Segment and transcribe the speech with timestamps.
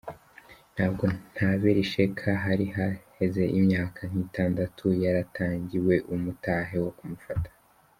[0.73, 1.03] Ntabo
[1.33, 7.49] Ntaberi Sheka, hari haheze imyaka nk'itandatu yaratangiwe umutahe wo kumufata.